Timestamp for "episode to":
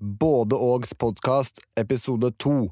1.80-2.68